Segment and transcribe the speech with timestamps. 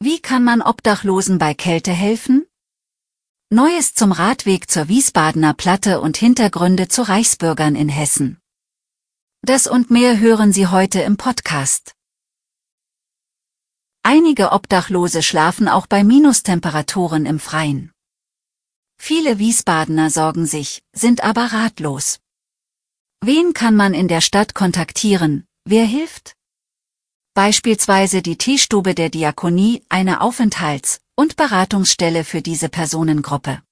[0.00, 2.46] Wie kann man Obdachlosen bei Kälte helfen?
[3.50, 8.38] Neues zum Radweg zur Wiesbadener Platte und Hintergründe zu Reichsbürgern in Hessen.
[9.42, 11.96] Das und mehr hören Sie heute im Podcast.
[14.04, 17.90] Einige Obdachlose schlafen auch bei Minustemperaturen im Freien.
[19.00, 22.20] Viele Wiesbadener sorgen sich, sind aber ratlos.
[23.20, 25.48] Wen kann man in der Stadt kontaktieren?
[25.64, 26.37] Wer hilft?
[27.38, 33.62] Beispielsweise die Teestube der Diakonie, eine Aufenthalts- und Beratungsstelle für diese Personengruppe.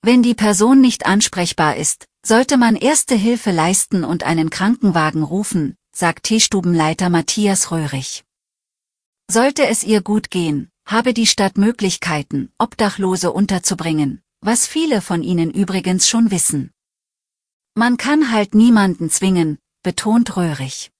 [0.00, 5.76] Wenn die Person nicht ansprechbar ist, sollte man erste Hilfe leisten und einen Krankenwagen rufen,
[5.94, 8.24] sagt Teestubenleiter Matthias Röhrig.
[9.30, 15.50] Sollte es ihr gut gehen, habe die Stadt Möglichkeiten, Obdachlose unterzubringen, was viele von ihnen
[15.50, 16.70] übrigens schon wissen.
[17.74, 20.91] Man kann halt niemanden zwingen, betont Röhrig.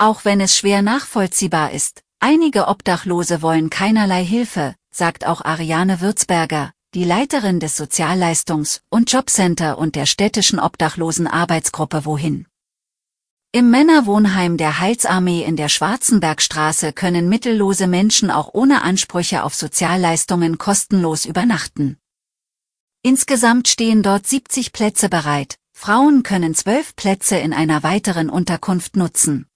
[0.00, 6.72] Auch wenn es schwer nachvollziehbar ist, einige Obdachlose wollen keinerlei Hilfe, sagt auch Ariane Würzberger,
[6.94, 12.46] die Leiterin des Sozialleistungs- und Jobcenter und der städtischen Obdachlosenarbeitsgruppe Wohin.
[13.50, 20.58] Im Männerwohnheim der Heilsarmee in der Schwarzenbergstraße können mittellose Menschen auch ohne Ansprüche auf Sozialleistungen
[20.58, 21.98] kostenlos übernachten.
[23.02, 29.47] Insgesamt stehen dort 70 Plätze bereit, Frauen können zwölf Plätze in einer weiteren Unterkunft nutzen.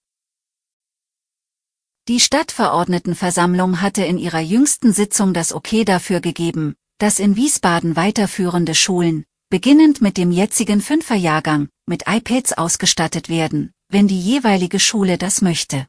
[2.08, 8.74] Die Stadtverordnetenversammlung hatte in ihrer jüngsten Sitzung das Okay dafür gegeben, dass in Wiesbaden weiterführende
[8.74, 15.42] Schulen, beginnend mit dem jetzigen Fünferjahrgang, mit iPads ausgestattet werden, wenn die jeweilige Schule das
[15.42, 15.86] möchte.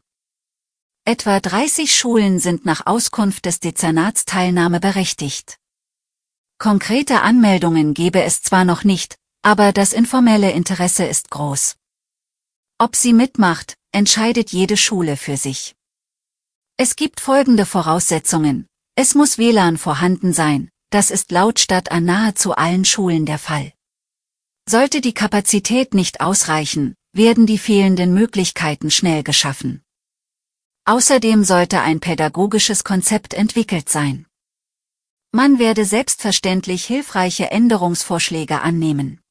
[1.03, 5.57] Etwa 30 Schulen sind nach Auskunft des Dezernats teilnahmeberechtigt.
[6.59, 11.75] Konkrete Anmeldungen gebe es zwar noch nicht, aber das informelle Interesse ist groß.
[12.78, 15.75] Ob sie mitmacht, entscheidet jede Schule für sich.
[16.75, 18.66] Es gibt folgende Voraussetzungen.
[18.95, 23.73] Es muss WLAN vorhanden sein, das ist laut Stadt an nahezu allen Schulen der Fall.
[24.67, 29.84] Sollte die Kapazität nicht ausreichen, werden die fehlenden Möglichkeiten schnell geschaffen.
[30.85, 34.25] Außerdem sollte ein pädagogisches Konzept entwickelt sein.
[35.31, 39.22] Man werde selbstverständlich hilfreiche Änderungsvorschläge annehmen.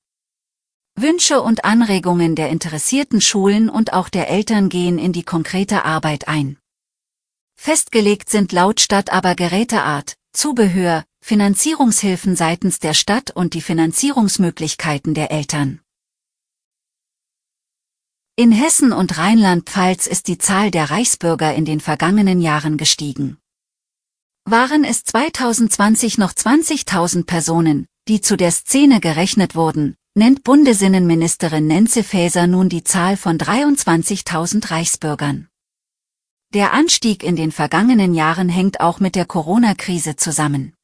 [0.94, 6.28] Wünsche und Anregungen der interessierten Schulen und auch der Eltern gehen in die konkrete Arbeit
[6.28, 6.58] ein.
[7.64, 15.30] Festgelegt sind laut Stadt aber Geräteart, Zubehör, Finanzierungshilfen seitens der Stadt und die Finanzierungsmöglichkeiten der
[15.30, 15.80] Eltern.
[18.34, 23.38] In Hessen und Rheinland-Pfalz ist die Zahl der Reichsbürger in den vergangenen Jahren gestiegen.
[24.44, 32.02] Waren es 2020 noch 20.000 Personen, die zu der Szene gerechnet wurden, nennt Bundesinnenministerin Nenze
[32.02, 35.46] Faeser nun die Zahl von 23.000 Reichsbürgern.
[36.54, 40.74] Der Anstieg in den vergangenen Jahren hängt auch mit der Corona-Krise zusammen.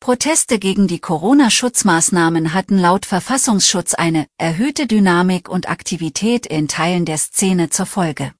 [0.00, 7.18] Proteste gegen die Corona-Schutzmaßnahmen hatten laut Verfassungsschutz eine erhöhte Dynamik und Aktivität in Teilen der
[7.18, 8.32] Szene zur Folge.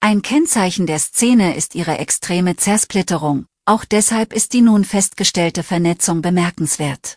[0.00, 6.20] Ein Kennzeichen der Szene ist ihre extreme Zersplitterung, auch deshalb ist die nun festgestellte Vernetzung
[6.20, 7.16] bemerkenswert.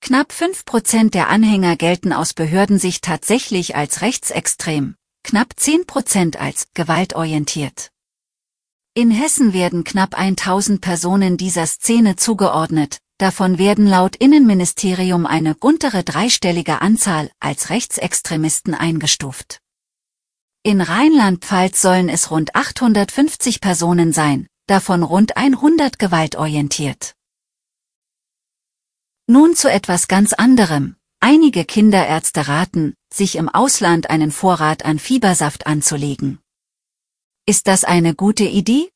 [0.00, 7.90] Knapp 5% der Anhänger gelten aus Behördensicht tatsächlich als rechtsextrem, knapp 10% als gewaltorientiert.
[8.94, 16.04] In Hessen werden knapp 1000 Personen dieser Szene zugeordnet, davon werden laut Innenministerium eine untere
[16.04, 19.60] dreistellige Anzahl als Rechtsextremisten eingestuft.
[20.62, 27.14] In Rheinland-Pfalz sollen es rund 850 Personen sein, davon rund 100 gewaltorientiert.
[29.26, 30.96] Nun zu etwas ganz anderem.
[31.20, 36.38] Einige Kinderärzte raten, sich im Ausland einen Vorrat an Fiebersaft anzulegen.
[37.46, 38.90] Ist das eine gute Idee?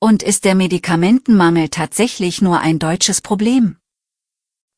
[0.00, 3.76] Und ist der Medikamentenmangel tatsächlich nur ein deutsches Problem?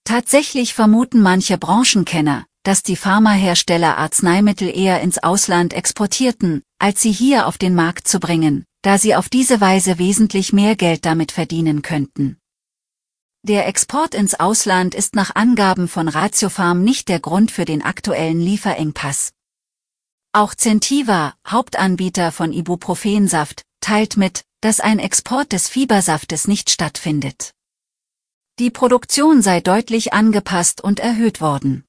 [0.04, 7.46] Tatsächlich vermuten manche Branchenkenner, dass die Pharmahersteller Arzneimittel eher ins Ausland exportierten, als sie hier
[7.46, 11.82] auf den Markt zu bringen, da sie auf diese Weise wesentlich mehr Geld damit verdienen
[11.82, 12.38] könnten.
[13.46, 18.40] Der Export ins Ausland ist nach Angaben von Ratiofarm nicht der Grund für den aktuellen
[18.40, 19.34] Lieferengpass.
[20.32, 27.52] Auch Zentiva, Hauptanbieter von Ibuprofensaft, teilt mit, dass ein Export des Fiebersaftes nicht stattfindet.
[28.58, 31.84] Die Produktion sei deutlich angepasst und erhöht worden.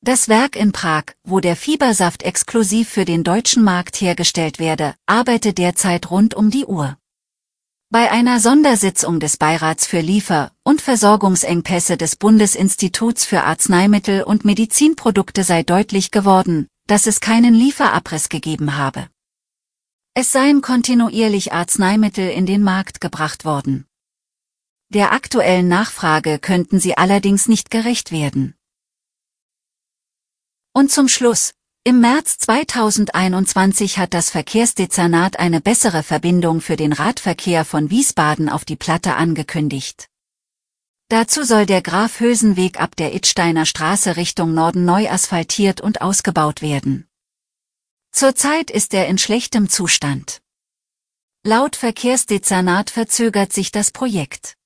[0.00, 5.58] Das Werk in Prag, wo der Fiebersaft exklusiv für den deutschen Markt hergestellt werde, arbeitet
[5.58, 6.96] derzeit rund um die Uhr.
[7.88, 15.44] Bei einer Sondersitzung des Beirats für Liefer- und Versorgungsengpässe des Bundesinstituts für Arzneimittel und Medizinprodukte
[15.44, 19.08] sei deutlich geworden, dass es keinen Lieferabriss gegeben habe.
[20.14, 23.86] Es seien kontinuierlich Arzneimittel in den Markt gebracht worden.
[24.88, 28.56] Der aktuellen Nachfrage könnten sie allerdings nicht gerecht werden.
[30.72, 31.54] Und zum Schluss,
[31.86, 38.64] im März 2021 hat das Verkehrsdezernat eine bessere Verbindung für den Radverkehr von Wiesbaden auf
[38.64, 40.08] die Platte angekündigt.
[41.10, 47.06] Dazu soll der Grafhösenweg ab der Ittsteiner Straße Richtung Norden neu asphaltiert und ausgebaut werden.
[48.10, 50.42] Zurzeit ist er in schlechtem Zustand.
[51.44, 54.56] Laut Verkehrsdezernat verzögert sich das Projekt.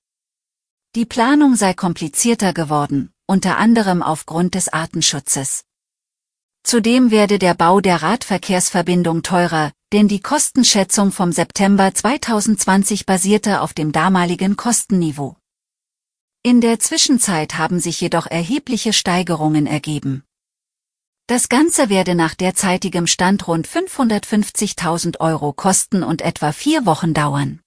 [0.95, 5.65] Die Planung sei komplizierter geworden, unter anderem aufgrund des Artenschutzes.
[6.63, 13.75] Zudem werde der Bau der Radverkehrsverbindung teurer, denn die Kostenschätzung vom September 2020 basierte auf
[13.75, 15.37] dem damaligen Kostenniveau.
[16.43, 20.25] In der Zwischenzeit haben sich jedoch erhebliche Steigerungen ergeben.
[21.27, 27.61] Das Ganze werde nach derzeitigem Stand rund 550.000 Euro kosten und etwa vier Wochen dauern.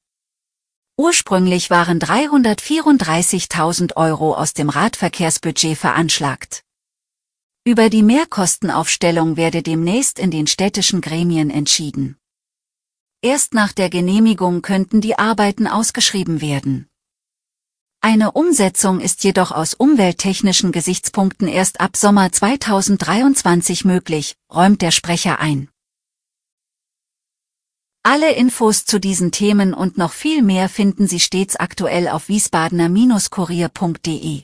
[0.98, 6.64] Ursprünglich waren 334.000 Euro aus dem Radverkehrsbudget veranschlagt.
[7.66, 12.18] Über die Mehrkostenaufstellung werde demnächst in den städtischen Gremien entschieden.
[13.22, 16.90] Erst nach der Genehmigung könnten die Arbeiten ausgeschrieben werden.
[18.02, 25.40] Eine Umsetzung ist jedoch aus umwelttechnischen Gesichtspunkten erst ab Sommer 2023 möglich, räumt der Sprecher
[25.40, 25.70] ein.
[28.04, 34.44] Alle Infos zu diesen Themen und noch viel mehr finden Sie stets aktuell auf wiesbadener-kurier.de.